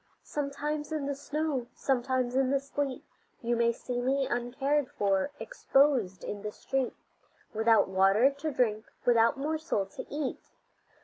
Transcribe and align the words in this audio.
Sometimes 0.23 0.91
in 0.91 1.05
the 1.05 1.13
snow, 1.13 1.67
sometimes 1.75 2.35
in 2.35 2.49
the 2.49 2.59
sleet; 2.59 3.03
You 3.43 3.55
may 3.55 3.71
see 3.71 4.01
me 4.01 4.25
uncared 4.27 4.89
for, 4.89 5.29
exposed 5.39 6.23
in 6.23 6.41
the 6.41 6.51
street 6.51 6.95
Without 7.53 7.87
water 7.87 8.31
to 8.31 8.49
drink, 8.51 8.85
without 9.05 9.37
morsel 9.37 9.85
to 9.85 10.03
eat. 10.11 10.39